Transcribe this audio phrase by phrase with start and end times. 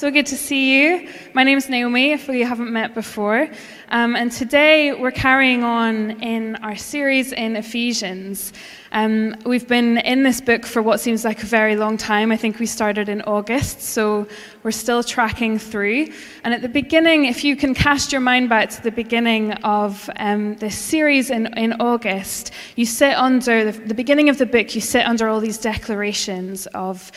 [0.00, 1.10] So good to see you.
[1.34, 3.50] My name is Naomi, if we haven't met before.
[3.90, 8.54] Um, and today we're carrying on in our series in Ephesians.
[8.92, 12.32] Um, we've been in this book for what seems like a very long time.
[12.32, 14.26] I think we started in August, so
[14.62, 16.08] we're still tracking through.
[16.44, 20.08] And at the beginning, if you can cast your mind back to the beginning of
[20.16, 24.74] um, this series in, in August, you sit under the, the beginning of the book,
[24.74, 27.12] you sit under all these declarations of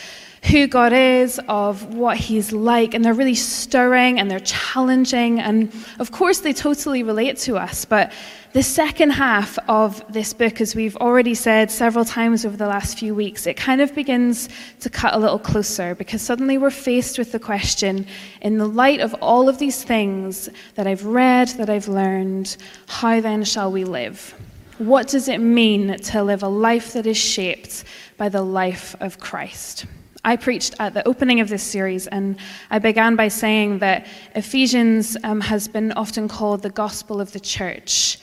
[0.50, 5.40] who God is, of what He's like, and they're really stirring and they're challenging.
[5.40, 7.84] And of course, they totally relate to us.
[7.84, 8.12] But
[8.52, 12.98] the second half of this book, as we've already said several times over the last
[12.98, 14.48] few weeks, it kind of begins
[14.80, 18.06] to cut a little closer because suddenly we're faced with the question
[18.42, 22.56] in the light of all of these things that I've read, that I've learned,
[22.86, 24.34] how then shall we live?
[24.78, 27.84] What does it mean to live a life that is shaped
[28.16, 29.86] by the life of Christ?
[30.24, 32.36] I preached at the opening of this series, and
[32.70, 37.40] I began by saying that Ephesians um, has been often called the gospel of the
[37.40, 38.18] church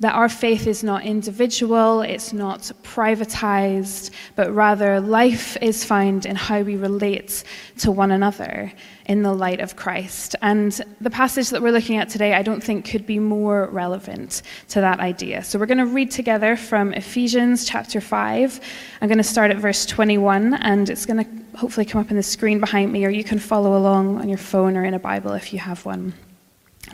[0.00, 6.36] that our faith is not individual, it's not privatized, but rather life is found in
[6.36, 7.42] how we relate
[7.78, 8.72] to one another
[9.06, 10.36] in the light of Christ.
[10.40, 14.42] And the passage that we're looking at today, I don't think could be more relevant
[14.68, 15.42] to that idea.
[15.42, 18.60] So we're going to read together from Ephesians chapter 5.
[19.00, 22.16] I'm going to start at verse 21, and it's going to hopefully come up on
[22.16, 24.98] the screen behind me, or you can follow along on your phone or in a
[24.98, 26.12] Bible if you have one.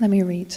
[0.00, 0.56] Let me read.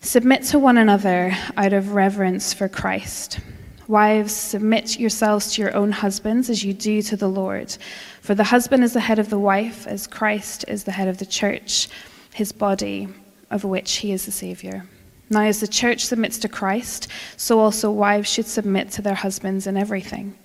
[0.00, 3.40] Submit to one another out of reverence for Christ.
[3.88, 7.76] Wives, submit yourselves to your own husbands as you do to the Lord.
[8.20, 11.18] For the husband is the head of the wife, as Christ is the head of
[11.18, 11.88] the church,
[12.32, 13.08] his body,
[13.50, 14.86] of which he is the Savior.
[15.30, 19.66] Now, as the church submits to Christ, so also wives should submit to their husbands
[19.66, 20.38] in everything.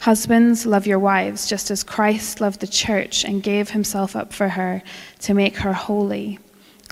[0.00, 4.48] Husbands, love your wives, just as Christ loved the church and gave himself up for
[4.48, 4.82] her
[5.20, 6.38] to make her holy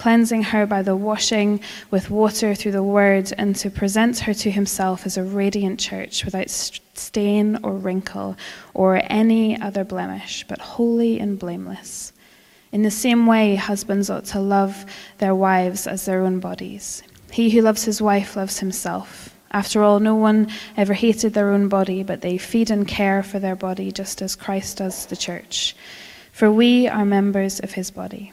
[0.01, 4.51] cleansing her by the washing with water through the word, and to present her to
[4.51, 8.35] himself as a radiant church without stain or wrinkle
[8.73, 12.15] or any other blemish, but holy and blameless.
[12.73, 14.87] In the same way, husbands ought to love
[15.19, 17.03] their wives as their own bodies.
[17.31, 19.37] He who loves his wife loves himself.
[19.51, 20.49] After all, no one
[20.79, 24.35] ever hated their own body, but they feed and care for their body just as
[24.35, 25.77] Christ does the church.
[26.33, 28.33] For we are members of his body.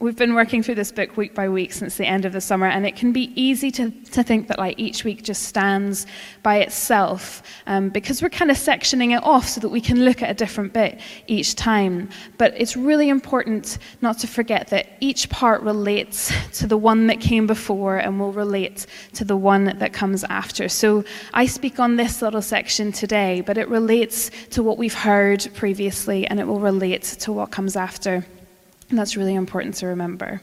[0.00, 2.66] We've been working through this book week by week since the end of the summer,
[2.66, 6.06] and it can be easy to, to think that like each week just stands
[6.44, 10.22] by itself um, because we're kind of sectioning it off so that we can look
[10.22, 12.10] at a different bit each time.
[12.36, 17.20] But it's really important not to forget that each part relates to the one that
[17.20, 20.68] came before and will relate to the one that comes after.
[20.68, 21.02] So
[21.34, 26.24] I speak on this little section today, but it relates to what we've heard previously
[26.24, 28.24] and it will relate to what comes after.
[28.90, 30.40] And that's really important to remember.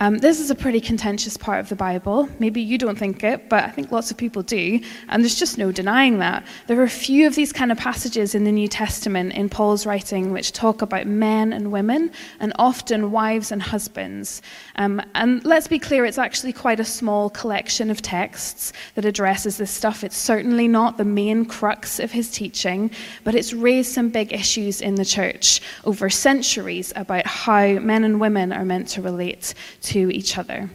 [0.00, 2.28] Um, this is a pretty contentious part of the Bible.
[2.38, 4.80] Maybe you don't think it, but I think lots of people do.
[5.08, 6.46] And there's just no denying that.
[6.68, 9.86] There are a few of these kind of passages in the New Testament in Paul's
[9.86, 14.40] writing which talk about men and women, and often wives and husbands.
[14.76, 19.56] Um, and let's be clear, it's actually quite a small collection of texts that addresses
[19.56, 20.04] this stuff.
[20.04, 22.92] It's certainly not the main crux of his teaching,
[23.24, 28.20] but it's raised some big issues in the church over centuries about how men and
[28.20, 29.54] women are meant to relate
[29.96, 30.70] each other.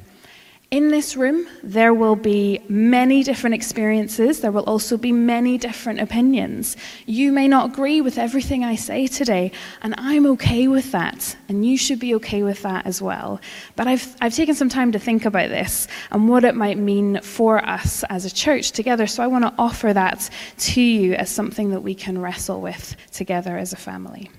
[0.74, 4.42] In this room, there will be many different experiences.
[4.42, 6.78] There will also be many different opinions.
[7.06, 9.52] You may not agree with everything I say today,
[9.84, 13.40] and I'm okay with that, and you should be okay with that as well.
[13.76, 17.22] But I've, I've taken some time to think about this and what it might mean
[17.22, 20.28] for us as a church together, so I want to offer that
[20.58, 24.32] to you as something that we can wrestle with together as a family.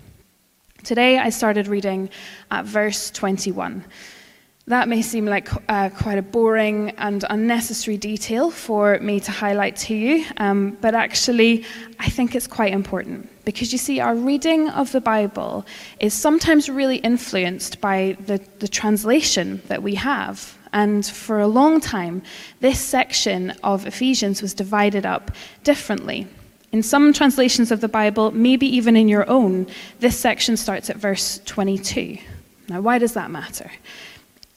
[0.82, 2.10] Today, I started reading
[2.50, 3.84] at verse 21.
[4.66, 9.76] That may seem like uh, quite a boring and unnecessary detail for me to highlight
[9.76, 11.66] to you, um, but actually,
[11.98, 15.66] I think it's quite important because you see, our reading of the Bible
[16.00, 20.56] is sometimes really influenced by the, the translation that we have.
[20.72, 22.22] And for a long time,
[22.60, 25.30] this section of Ephesians was divided up
[25.62, 26.26] differently.
[26.72, 29.66] In some translations of the Bible, maybe even in your own,
[30.00, 32.18] this section starts at verse 22.
[32.68, 33.70] Now, why does that matter?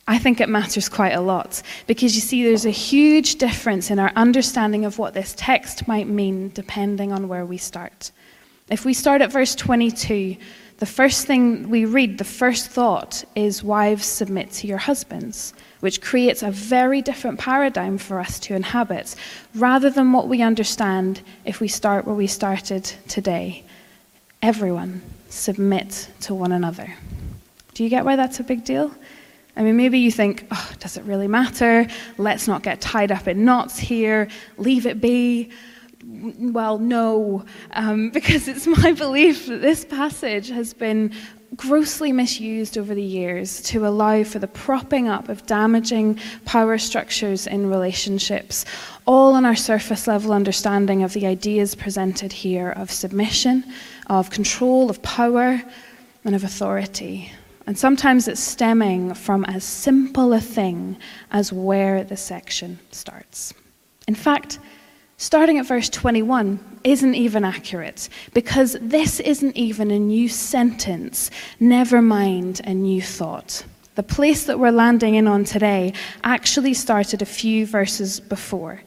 [0.09, 3.99] I think it matters quite a lot because you see, there's a huge difference in
[3.99, 8.11] our understanding of what this text might mean depending on where we start.
[8.69, 10.37] If we start at verse 22,
[10.77, 16.01] the first thing we read, the first thought is, Wives, submit to your husbands, which
[16.01, 19.15] creates a very different paradigm for us to inhabit,
[19.55, 23.63] rather than what we understand if we start where we started today.
[24.41, 26.93] Everyone submit to one another.
[27.73, 28.93] Do you get why that's a big deal?
[29.57, 31.87] I mean, maybe you think, oh, does it really matter?
[32.19, 34.27] Let's not get tied up in knots here,
[34.57, 35.49] leave it be.
[36.05, 41.11] Well, no, um, because it's my belief that this passage has been
[41.55, 47.47] grossly misused over the years to allow for the propping up of damaging power structures
[47.47, 48.63] in relationships,
[49.05, 53.63] all on our surface level understanding of the ideas presented here of submission,
[54.07, 55.63] of control, of power,
[56.25, 57.31] and of authority.
[57.67, 60.97] And sometimes it's stemming from as simple a thing
[61.31, 63.53] as where the section starts.
[64.07, 64.59] In fact,
[65.17, 71.29] starting at verse 21 isn't even accurate because this isn't even a new sentence,
[71.59, 73.65] never mind a new thought.
[73.95, 75.91] The place that we're landing in on today
[76.23, 78.81] actually started a few verses before.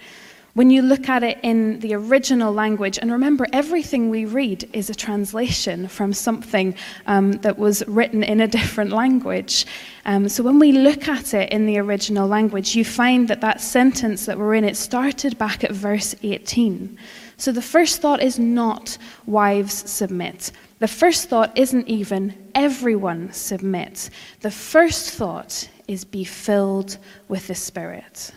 [0.55, 4.91] When you look at it in the original language, and remember, everything we read is
[4.91, 6.75] a translation from something
[7.07, 9.65] um, that was written in a different language.
[10.05, 13.61] Um, so when we look at it in the original language, you find that that
[13.61, 16.99] sentence that we're in, it started back at verse 18.
[17.37, 20.51] So the first thought is not wives submit.
[20.81, 24.11] The first thought isn't even everyone submit.
[24.41, 26.99] The first thought is be filled
[27.29, 28.33] with the Spirit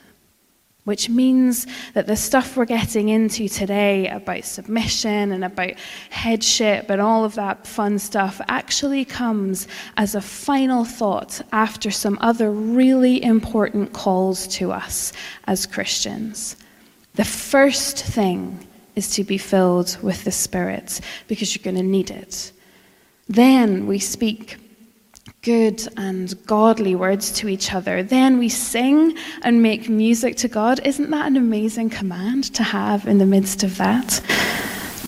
[0.85, 5.73] which means that the stuff we're getting into today about submission and about
[6.09, 12.17] headship and all of that fun stuff actually comes as a final thought after some
[12.21, 15.13] other really important calls to us
[15.45, 16.57] as Christians.
[17.15, 22.11] The first thing is to be filled with the Spirit because you're going to need
[22.11, 22.51] it.
[23.27, 24.57] Then we speak
[25.43, 28.01] good and godly words to each other.
[28.01, 30.79] Then we sing and make music to God.
[30.85, 34.21] Isn't that an amazing command to have in the midst of that?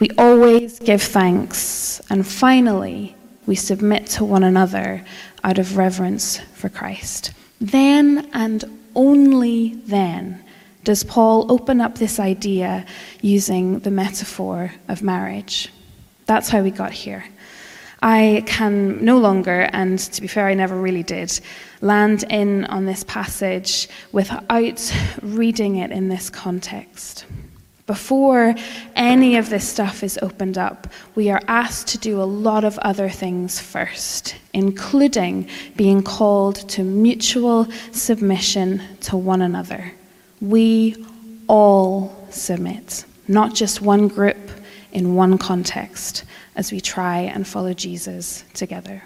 [0.02, 2.02] We always give thanks.
[2.10, 3.16] And finally,
[3.46, 5.04] we submit to one another
[5.44, 7.32] out of reverence for Christ.
[7.62, 10.44] Then and only then
[10.84, 12.86] does Paul open up this idea
[13.22, 15.70] using the metaphor of marriage.
[16.26, 17.24] That's how we got here.
[18.02, 21.40] I can no longer, and to be fair, I never really did,
[21.82, 27.26] land in on this passage without reading it in this context.
[27.88, 28.56] Before
[28.96, 32.80] any of this stuff is opened up, we are asked to do a lot of
[32.80, 39.94] other things first, including being called to mutual submission to one another.
[40.42, 40.96] We
[41.48, 44.50] all submit, not just one group
[44.92, 46.24] in one context
[46.56, 49.04] as we try and follow Jesus together.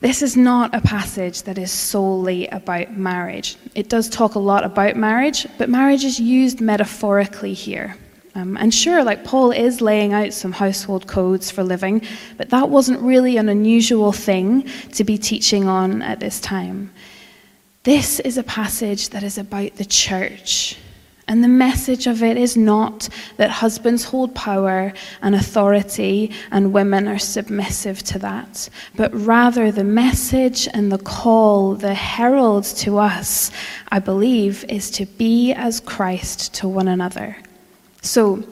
[0.00, 3.56] This is not a passage that is solely about marriage.
[3.74, 7.96] It does talk a lot about marriage, but marriage is used metaphorically here.
[8.34, 12.02] Um, and sure, like Paul is laying out some household codes for living,
[12.38, 16.92] but that wasn't really an unusual thing to be teaching on at this time.
[17.82, 20.78] This is a passage that is about the church
[21.30, 27.06] and the message of it is not that husbands hold power and authority and women
[27.06, 33.52] are submissive to that, but rather the message and the call, the herald to us,
[33.92, 37.36] I believe, is to be as Christ to one another.
[38.02, 38.42] So,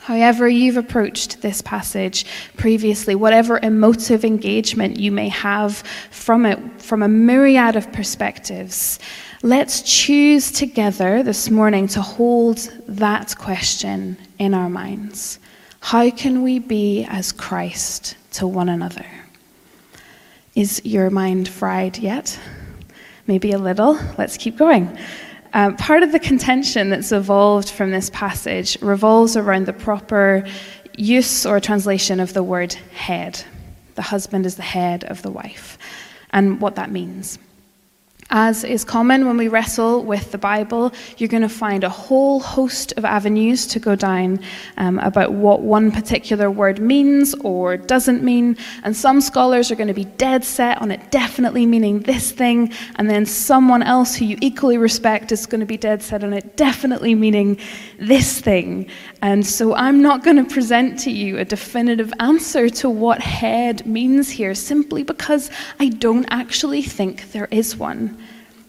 [0.00, 2.24] However, you've approached this passage
[2.56, 8.98] previously, whatever emotive engagement you may have from it, from a myriad of perspectives,
[9.44, 15.38] Let's choose together this morning to hold that question in our minds.
[15.78, 19.06] How can we be as Christ to one another?
[20.56, 22.36] Is your mind fried yet?
[23.28, 23.96] Maybe a little.
[24.18, 24.98] Let's keep going.
[25.52, 30.44] Uh, part of the contention that's evolved from this passage revolves around the proper
[30.96, 33.40] use or translation of the word head.
[33.94, 35.78] The husband is the head of the wife,
[36.30, 37.38] and what that means.
[38.30, 42.40] As is common when we wrestle with the Bible, you're going to find a whole
[42.40, 44.40] host of avenues to go down
[44.76, 48.58] um, about what one particular word means or doesn't mean.
[48.84, 52.70] And some scholars are going to be dead set on it definitely meaning this thing,
[52.96, 56.34] and then someone else who you equally respect is going to be dead set on
[56.34, 57.58] it definitely meaning
[57.98, 58.90] this thing.
[59.22, 63.86] And so I'm not going to present to you a definitive answer to what head
[63.86, 68.17] means here simply because I don't actually think there is one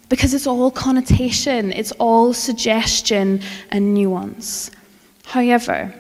[0.10, 4.72] because it's all connotation, it's all suggestion and nuance.
[5.24, 5.94] However,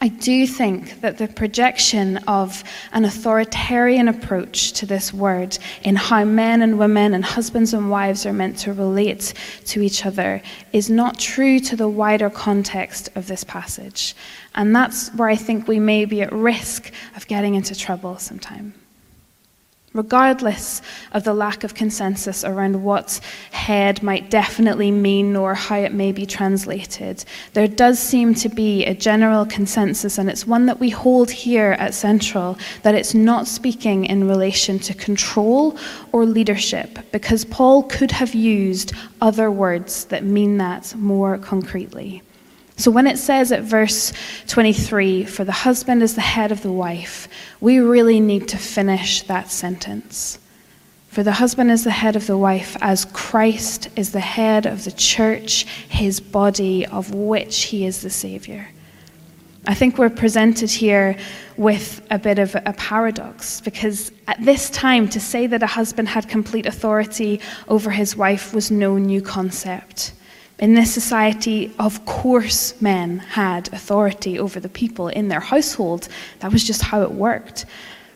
[0.00, 6.24] I do think that the projection of an authoritarian approach to this word in how
[6.24, 9.32] men and women and husbands and wives are meant to relate
[9.66, 10.42] to each other
[10.72, 14.14] is not true to the wider context of this passage.
[14.54, 18.74] And that's where I think we may be at risk of getting into trouble sometime
[19.96, 25.92] regardless of the lack of consensus around what head might definitely mean or how it
[25.92, 27.24] may be translated.
[27.54, 31.72] There does seem to be a general consensus, and it's one that we hold here
[31.78, 35.76] at Central, that it's not speaking in relation to control
[36.12, 42.22] or leadership, because Paul could have used other words that mean that more concretely.
[42.76, 44.12] So when it says at verse
[44.48, 47.26] 23, for the husband is the head of the wife,
[47.60, 50.38] we really need to finish that sentence.
[51.08, 54.84] For the husband is the head of the wife, as Christ is the head of
[54.84, 58.68] the church, his body, of which he is the Savior.
[59.66, 61.16] I think we're presented here
[61.56, 66.08] with a bit of a paradox because at this time, to say that a husband
[66.08, 70.12] had complete authority over his wife was no new concept.
[70.58, 76.08] In this society, of course, men had authority over the people in their household.
[76.40, 77.66] That was just how it worked.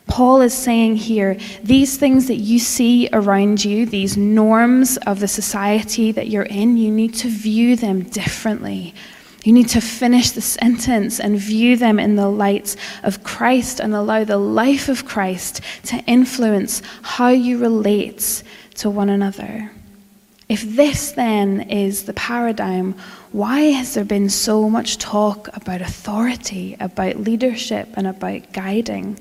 [0.07, 5.29] Paul is saying here these things that you see around you, these norms of the
[5.29, 8.95] society that you're in, you need to view them differently.
[9.45, 13.95] You need to finish the sentence and view them in the light of Christ and
[13.95, 18.43] allow the life of Christ to influence how you relate
[18.77, 19.71] to one another.
[20.51, 22.97] If this then is the paradigm,
[23.31, 29.21] why has there been so much talk about authority, about leadership, and about guiding?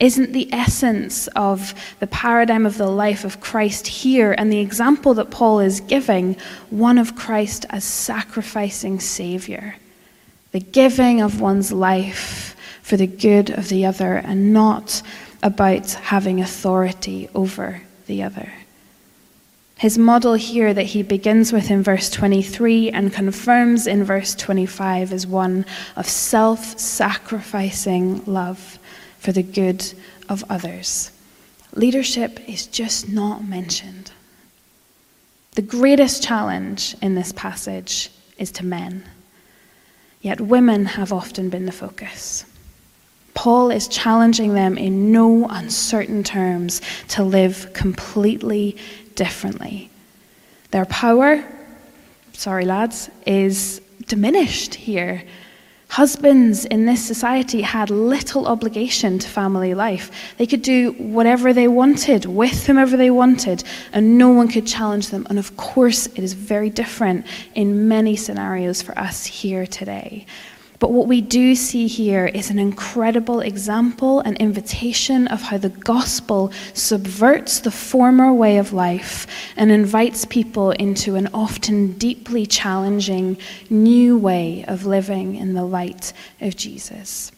[0.00, 5.14] Isn't the essence of the paradigm of the life of Christ here and the example
[5.14, 6.36] that Paul is giving
[6.70, 9.76] one of Christ as sacrificing Savior?
[10.50, 15.00] The giving of one's life for the good of the other and not
[15.44, 18.50] about having authority over the other.
[19.78, 25.12] His model here that he begins with in verse 23 and confirms in verse 25
[25.12, 25.66] is one
[25.96, 28.78] of self sacrificing love
[29.18, 29.84] for the good
[30.30, 31.10] of others.
[31.74, 34.12] Leadership is just not mentioned.
[35.56, 39.04] The greatest challenge in this passage is to men,
[40.22, 42.46] yet women have often been the focus.
[43.34, 48.78] Paul is challenging them in no uncertain terms to live completely
[49.16, 49.90] differently.
[50.70, 51.44] Their power,
[52.32, 55.24] sorry lads, is diminished here.
[55.88, 60.10] Husbands in this society had little obligation to family life.
[60.36, 65.08] They could do whatever they wanted with whomever they wanted, and no one could challenge
[65.08, 65.26] them.
[65.30, 70.26] And of course, it is very different in many scenarios for us here today.
[70.78, 75.70] But what we do see here is an incredible example and invitation of how the
[75.70, 83.38] gospel subverts the former way of life and invites people into an often deeply challenging
[83.70, 87.32] new way of living in the light of Jesus.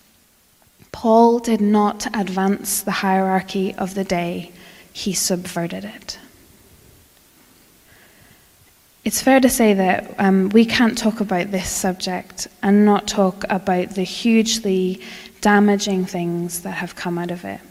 [0.90, 4.50] Paul did not advance the hierarchy of the day,
[4.92, 6.18] he subverted it.
[9.08, 13.42] It's fair to say that um, we can't talk about this subject and not talk
[13.48, 15.00] about the hugely
[15.40, 17.62] damaging things that have come out of it.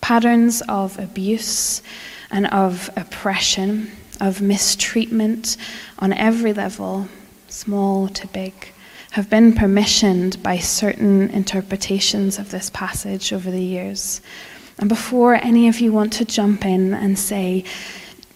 [0.00, 1.82] Patterns of abuse
[2.30, 5.56] and of oppression, of mistreatment
[5.98, 7.08] on every level,
[7.48, 8.54] small to big,
[9.10, 14.20] have been permissioned by certain interpretations of this passage over the years.
[14.78, 17.64] And before any of you want to jump in and say,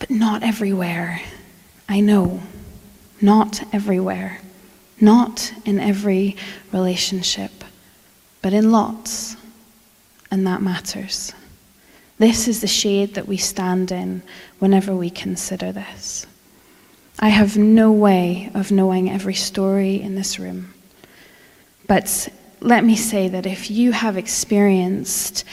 [0.00, 1.22] but not everywhere,
[1.88, 2.42] I know,
[3.20, 4.40] not everywhere,
[5.00, 6.36] not in every
[6.72, 7.64] relationship,
[8.42, 9.36] but in lots,
[10.30, 11.32] and that matters.
[12.18, 14.22] This is the shade that we stand in
[14.58, 16.26] whenever we consider this.
[17.18, 20.74] I have no way of knowing every story in this room.
[21.86, 22.28] But
[22.60, 25.44] let me say that if you have experienced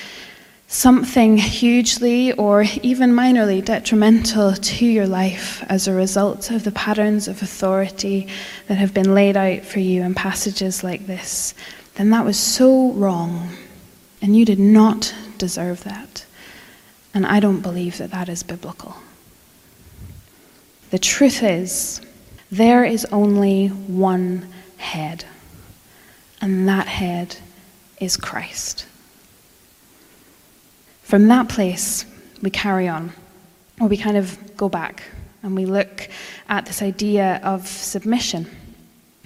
[0.74, 7.27] something hugely or even minorly detrimental to your life as a result of the patterns
[7.27, 8.27] of authority
[8.68, 11.53] that have been laid out for you in passages like this,
[11.94, 13.50] then that was so wrong,
[14.20, 16.25] and you did not deserve that.
[17.13, 18.96] And I don't believe that that is biblical.
[20.89, 22.01] The truth is,
[22.50, 25.24] there is only one head,
[26.42, 27.38] and that head
[28.00, 28.88] is Christ.
[31.13, 32.05] From that place,
[32.41, 33.12] we carry on,
[33.79, 35.03] or we kind of go back
[35.43, 36.10] and we look
[36.50, 38.48] at this idea of submission.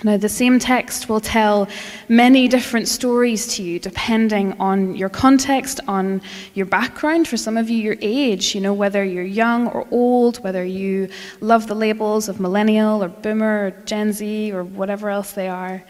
[0.03, 1.69] Now, the same text will tell
[2.09, 6.21] many different stories to you depending on your context, on
[6.55, 7.25] your background.
[7.25, 11.07] For some of you, your age, you know, whether you're young or old, whether you
[11.39, 15.81] love the labels of millennial or boomer or Gen Z or whatever else they are.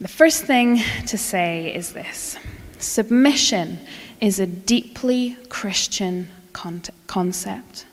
[0.00, 2.36] The first thing to say is this
[2.80, 3.78] submission
[4.20, 7.86] is a deeply Christian concept.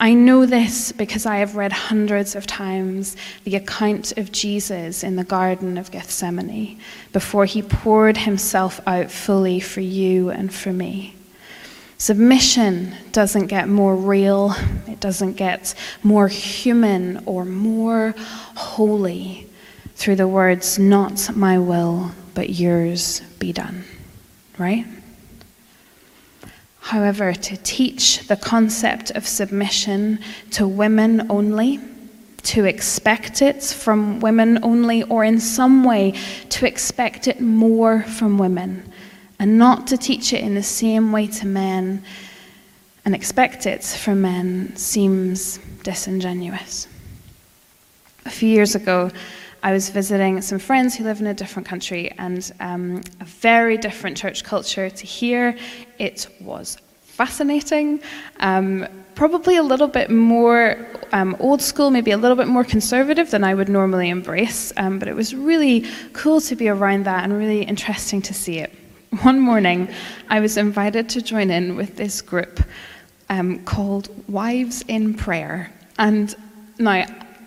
[0.00, 5.16] I know this because I have read hundreds of times the account of Jesus in
[5.16, 6.78] the Garden of Gethsemane
[7.12, 11.14] before he poured himself out fully for you and for me.
[11.96, 14.54] Submission doesn't get more real,
[14.88, 18.14] it doesn't get more human or more
[18.56, 19.46] holy
[19.94, 23.84] through the words, Not my will, but yours be done.
[24.58, 24.86] Right?
[26.84, 30.18] however, to teach the concept of submission
[30.50, 31.80] to women only,
[32.42, 36.12] to expect it from women only, or in some way
[36.50, 38.82] to expect it more from women,
[39.38, 42.04] and not to teach it in the same way to men
[43.06, 46.86] and expect it from men seems disingenuous.
[48.26, 49.10] A few years ago,
[49.64, 53.78] I was visiting some friends who live in a different country and um, a very
[53.78, 55.56] different church culture to here.
[55.98, 58.02] It was fascinating.
[58.40, 63.30] Um, probably a little bit more um, old school, maybe a little bit more conservative
[63.30, 67.24] than I would normally embrace, um, but it was really cool to be around that
[67.24, 68.70] and really interesting to see it.
[69.22, 69.88] One morning,
[70.28, 72.62] I was invited to join in with this group
[73.30, 75.72] um, called Wives in Prayer.
[75.98, 76.34] And
[76.78, 77.06] now,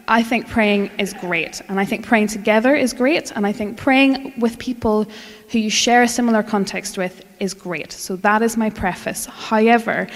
[0.09, 3.77] I think praying is great, and I think praying together is great, and I think
[3.77, 5.05] praying with people
[5.49, 7.91] who you share a similar context with is great.
[7.91, 9.25] So that is my preface.
[9.25, 10.07] However,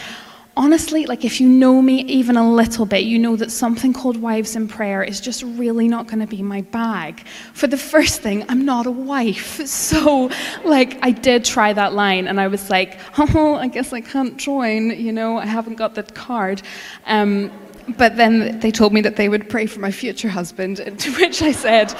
[0.57, 4.17] honestly, like if you know me even a little bit, you know that something called
[4.17, 7.25] Wives in Prayer is just really not going to be my bag.
[7.53, 9.59] For the first thing, I'm not a wife.
[9.91, 10.29] So,
[10.63, 14.37] like, I did try that line and I was like, oh, I guess I can't
[14.37, 16.61] join, you know, I haven't got that card.
[17.07, 17.51] Um,
[17.97, 21.41] but then they told me that they would pray for my future husband, to which
[21.41, 21.93] I said,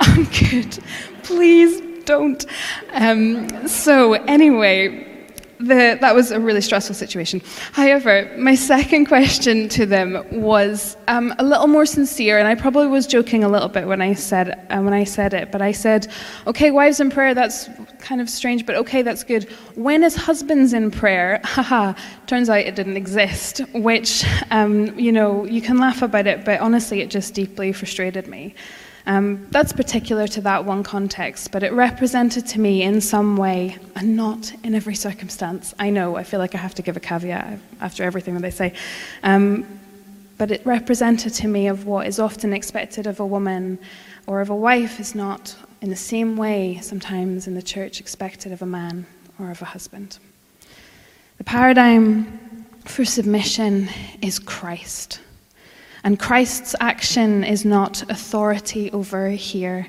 [0.00, 0.78] I'm good.
[1.22, 2.44] Please don't.
[2.92, 5.11] Um, so, anyway,
[5.62, 7.40] the, that was a really stressful situation.
[7.72, 12.88] However, my second question to them was um, a little more sincere, and I probably
[12.88, 15.52] was joking a little bit when I said uh, when I said it.
[15.52, 16.08] But I said,
[16.46, 17.34] "Okay, wives in prayer.
[17.34, 19.44] That's kind of strange, but okay, that's good.
[19.74, 21.40] When is husbands in prayer?
[21.44, 21.94] Haha.
[22.26, 23.60] Turns out it didn't exist.
[23.74, 28.26] Which, um, you know, you can laugh about it, but honestly, it just deeply frustrated
[28.26, 28.54] me."
[29.06, 33.78] Um, that's particular to that one context, but it represented to me in some way,
[33.96, 35.74] and not in every circumstance.
[35.78, 38.50] I know, I feel like I have to give a caveat after everything that they
[38.50, 38.74] say.
[39.24, 39.66] Um,
[40.38, 43.78] but it represented to me of what is often expected of a woman
[44.26, 48.52] or of a wife is not in the same way sometimes in the church expected
[48.52, 49.06] of a man
[49.38, 50.18] or of a husband.
[51.38, 53.88] The paradigm for submission
[54.20, 55.20] is Christ.
[56.04, 59.86] And Christ's action is not authority over here,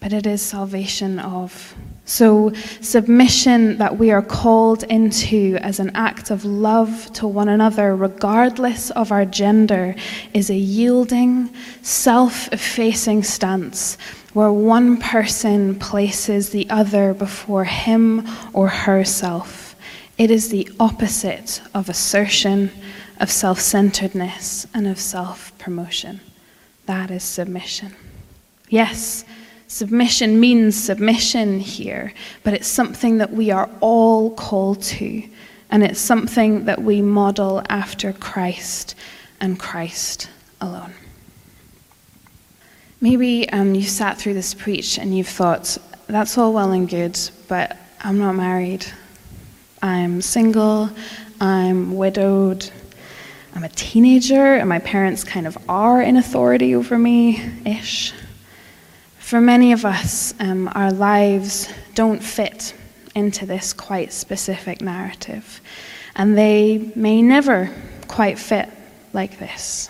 [0.00, 1.74] but it is salvation of.
[2.06, 7.96] So, submission that we are called into as an act of love to one another,
[7.96, 9.94] regardless of our gender,
[10.34, 13.96] is a yielding, self effacing stance
[14.34, 19.76] where one person places the other before him or herself.
[20.18, 22.70] It is the opposite of assertion
[23.24, 26.20] of self centeredness and of self promotion.
[26.84, 27.96] That is submission.
[28.68, 29.24] Yes,
[29.66, 35.26] submission means submission here, but it's something that we are all called to,
[35.70, 38.94] and it's something that we model after Christ
[39.40, 40.28] and Christ
[40.60, 40.92] alone.
[43.00, 47.18] Maybe um, you sat through this preach and you've thought, that's all well and good,
[47.48, 48.84] but I'm not married.
[49.82, 50.90] I'm single.
[51.40, 52.70] I'm widowed.
[53.54, 58.12] I'm a teenager and my parents kind of are in authority over me ish.
[59.18, 62.74] For many of us, um, our lives don't fit
[63.14, 65.60] into this quite specific narrative.
[66.16, 67.70] And they may never
[68.08, 68.68] quite fit
[69.12, 69.88] like this.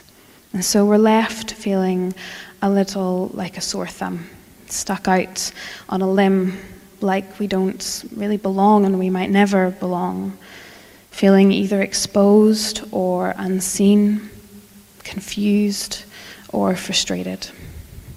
[0.53, 2.13] And so we're left feeling
[2.61, 4.27] a little like a sore thumb,
[4.67, 5.51] stuck out
[5.89, 6.59] on a limb
[7.01, 10.37] like we don't really belong and we might never belong,
[11.15, 14.29] feeling either exposed or unseen,
[15.05, 16.03] confused
[16.49, 17.49] or frustrated.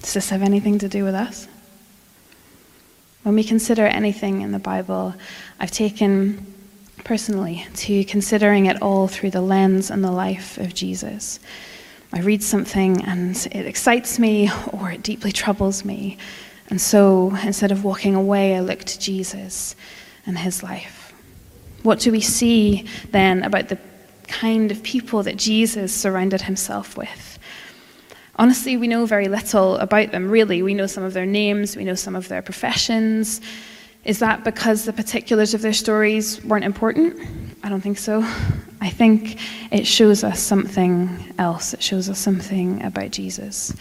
[0.01, 1.47] Does this have anything to do with us?
[3.21, 5.13] When we consider anything in the Bible,
[5.59, 6.43] I've taken
[7.03, 11.39] personally to considering it all through the lens and the life of Jesus.
[12.11, 16.17] I read something and it excites me or it deeply troubles me.
[16.71, 19.75] And so instead of walking away, I look to Jesus
[20.25, 20.96] and his life.
[21.83, 23.77] What do we see then about the
[24.27, 27.39] kind of people that Jesus surrounded himself with?
[28.35, 30.61] Honestly, we know very little about them, really.
[30.61, 33.41] We know some of their names, we know some of their professions.
[34.03, 37.19] Is that because the particulars of their stories weren't important?
[37.63, 38.23] I don't think so.
[38.79, 39.39] I think
[39.71, 41.73] it shows us something else.
[41.73, 43.73] It shows us something about Jesus.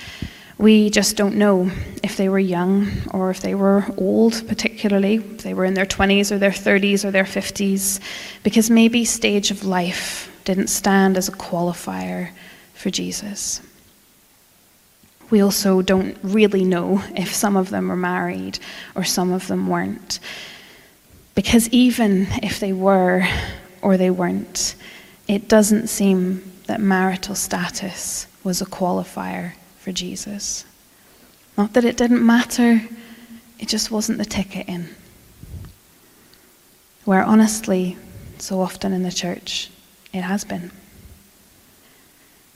[0.59, 1.71] We just don't know
[2.03, 5.85] if they were young or if they were old, particularly, if they were in their
[5.85, 8.01] 20s or their 30s or their 50s,
[8.43, 12.31] because maybe stage of life didn't stand as a qualifier
[12.73, 13.61] for Jesus.
[15.29, 18.59] We also don't really know if some of them were married
[18.95, 20.21] or some of them weren't.
[21.35, 23.29] Because even if they were
[23.83, 24.75] or they weren't,
[25.29, 29.53] it doesn't seem that marital status was a qualifier
[29.87, 30.65] for Jesus.
[31.57, 32.83] Not that it didn't matter,
[33.61, 34.89] it just wasn't the ticket in.
[37.05, 37.97] Where honestly,
[38.39, 39.71] so often in the church,
[40.13, 40.73] it has been.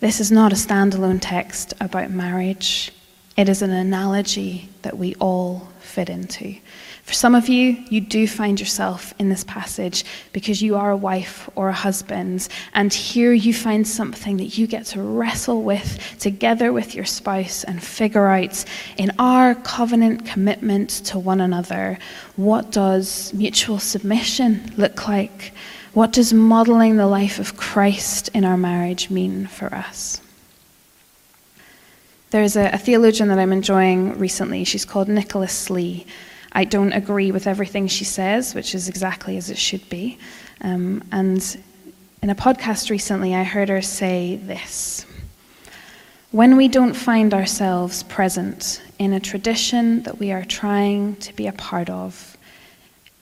[0.01, 2.91] This is not a standalone text about marriage.
[3.37, 6.57] It is an analogy that we all fit into.
[7.05, 10.97] For some of you, you do find yourself in this passage because you are a
[10.97, 15.99] wife or a husband, and here you find something that you get to wrestle with
[16.21, 18.65] together with your spouse and figure out
[18.97, 21.99] in our covenant commitment to one another
[22.37, 25.53] what does mutual submission look like?
[25.95, 30.21] What does modeling the life of Christ in our marriage mean for us?
[32.31, 34.63] There's a, a, theologian that I'm enjoying recently.
[34.63, 36.07] She's called Nicola Slee.
[36.53, 40.17] I don't agree with everything she says, which is exactly as it should be.
[40.61, 41.59] Um, and
[42.23, 45.07] in a podcast recently, I heard her say this
[46.31, 51.49] When we don't find ourselves present in a tradition that we are trying to be
[51.49, 52.37] a part of,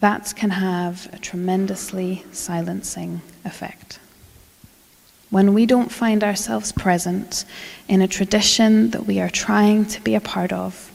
[0.01, 4.01] that can have a tremendously silencing effect.
[5.31, 7.45] When we don't find ourselves present
[7.87, 10.95] in a tradition that we are trying to be a part of,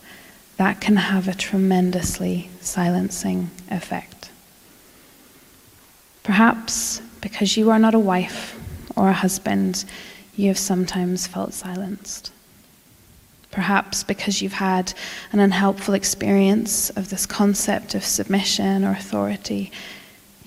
[0.57, 4.31] that can have a tremendously silencing effect.
[6.23, 8.59] Perhaps because you are not a wife
[8.95, 9.85] or a husband,
[10.35, 12.31] you have sometimes felt silenced.
[13.51, 14.93] Perhaps because you've had
[15.31, 19.71] an unhelpful experience of this concept of submission or authority,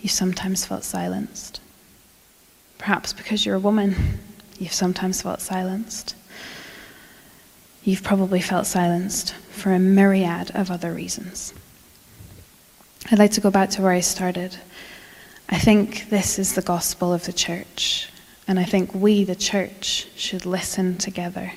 [0.01, 1.61] you sometimes felt silenced.
[2.79, 3.95] Perhaps because you're a woman,
[4.59, 6.15] you've sometimes felt silenced.
[7.85, 11.55] You've probably felt silenced for a myriad of other reasons.
[13.11, 14.57] I'd like to go back to where I started.
[15.49, 18.11] I think this is the gospel of the church,
[18.49, 21.53] and I think we, the church, should listen together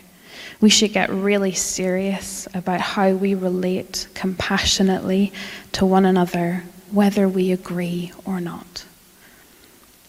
[0.61, 5.31] we should get really serious about how we relate compassionately
[5.71, 8.85] to one another, whether we agree or not.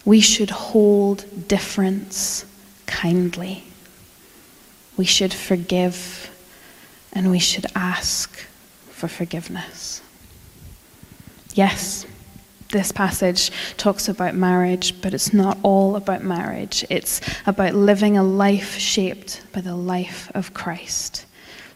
[0.05, 2.45] We should hold difference
[2.85, 3.63] kindly.
[4.97, 6.29] We should forgive
[7.13, 8.39] and we should ask
[8.89, 10.01] for forgiveness.
[11.53, 12.05] Yes,
[12.71, 16.85] this passage talks about marriage, but it's not all about marriage.
[16.89, 21.25] It's about living a life shaped by the life of Christ,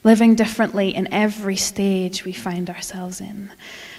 [0.03, 3.51] living differently in every stage we find ourselves in.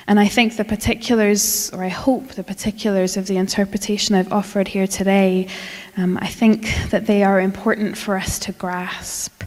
[0.09, 4.69] And I think the particulars, or I hope the particulars of the interpretation I've offered
[4.69, 5.49] here today,
[5.97, 9.43] um, I think that they are important for us to grasp.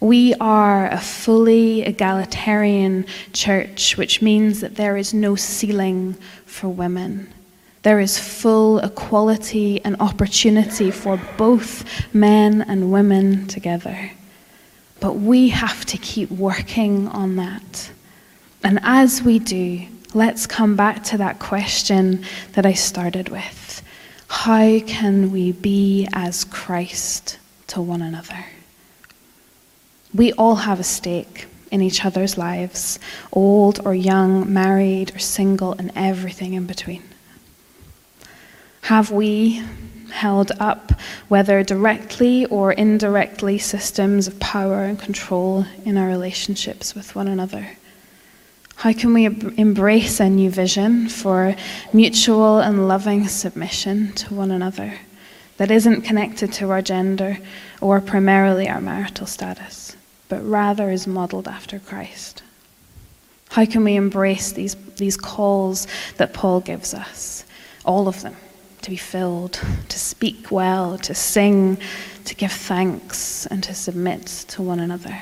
[0.00, 6.14] We are a fully egalitarian church, which means that there is no ceiling
[6.46, 7.32] for women.
[7.82, 14.12] There is full equality and opportunity for both men and women together.
[15.00, 17.90] But we have to keep working on that.
[18.64, 23.82] And as we do, let's come back to that question that I started with
[24.28, 28.46] How can we be as Christ to one another?
[30.14, 32.98] We all have a stake in each other's lives,
[33.32, 37.02] old or young, married or single, and everything in between?
[38.82, 39.62] Have we
[40.10, 40.92] held up,
[41.28, 47.77] whether directly or indirectly, systems of power and control in our relationships with one another?
[48.78, 51.56] How can we embrace a new vision for
[51.92, 55.00] mutual and loving submission to one another
[55.56, 57.38] that isn't connected to our gender
[57.80, 59.96] or primarily our marital status,
[60.28, 62.44] but rather is modeled after Christ?
[63.50, 65.88] How can we embrace these, these calls
[66.18, 67.44] that Paul gives us?
[67.84, 68.36] All of them
[68.82, 71.78] to be filled, to speak well, to sing,
[72.26, 75.20] to give thanks, and to submit to one another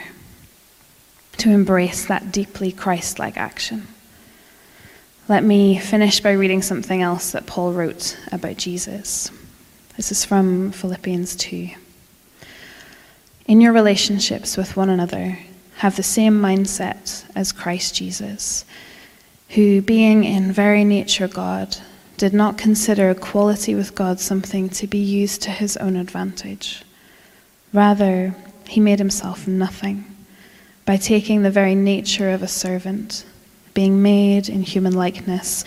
[1.38, 3.86] to embrace that deeply Christ like action.
[5.28, 9.30] Let me finish by reading something else that Paul wrote about Jesus.
[9.96, 11.70] This is from Philippians 2.
[13.46, 15.38] In your relationships with one another,
[15.78, 18.64] have the same mindset as Christ Jesus,
[19.50, 21.76] who, being in very nature God,
[22.16, 26.82] did not consider equality with God something to be used to his own advantage.
[27.72, 28.34] Rather,
[28.68, 30.15] he made himself nothing
[30.86, 33.26] by taking the very nature of a servant,
[33.74, 35.64] being made in human likeness,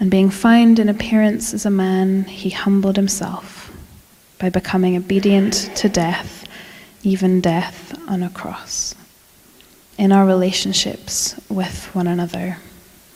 [0.00, 3.70] and being found in appearance as a man, he humbled himself
[4.38, 6.48] by becoming obedient to death,
[7.04, 8.94] even death on a cross.
[9.96, 12.58] In our relationships with one another,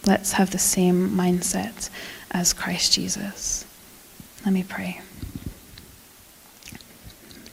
[0.07, 1.91] let's have the same mindset
[2.31, 3.65] as Christ Jesus.
[4.45, 5.01] Let me pray.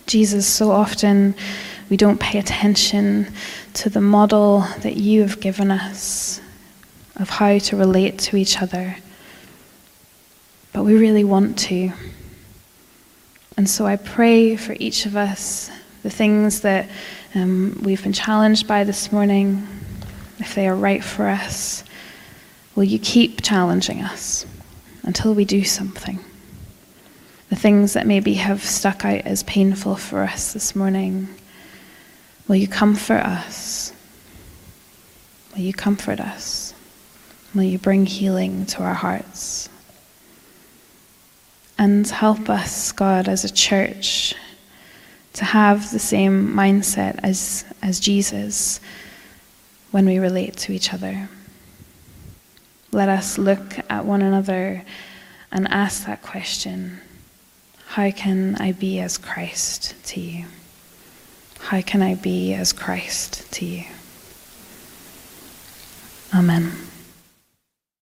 [0.06, 1.34] Jesus, so often
[1.90, 3.32] we don't pay attention
[3.76, 6.40] to the model that you have given us
[7.18, 8.96] of how to relate to each other.
[10.72, 11.92] But we really want to.
[13.58, 15.70] And so I pray for each of us
[16.04, 16.88] the things that
[17.34, 19.68] um, we've been challenged by this morning,
[20.38, 21.84] if they are right for us,
[22.76, 24.46] will you keep challenging us
[25.04, 26.20] until we do something?
[27.50, 31.28] The things that maybe have stuck out as painful for us this morning
[32.48, 33.92] Will you comfort us?
[35.54, 36.74] Will you comfort us?
[37.56, 39.70] Will you bring healing to our hearts?
[41.78, 44.36] And help us, God, as a church,
[45.34, 48.80] to have the same mindset as, as Jesus
[49.92, 51.28] when we relate to each other.
[52.92, 54.84] Let us look at one another
[55.52, 57.00] and ask that question
[57.88, 60.46] How can I be as Christ to you?
[61.66, 63.86] How can I be as Christ to you?
[66.32, 66.72] Amen.